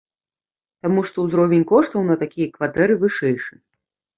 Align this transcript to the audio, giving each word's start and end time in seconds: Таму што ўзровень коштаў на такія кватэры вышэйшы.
Таму 0.85 1.03
што 1.09 1.25
ўзровень 1.27 1.63
коштаў 1.73 2.01
на 2.09 2.15
такія 2.25 2.47
кватэры 2.57 2.93
вышэйшы. 3.05 3.53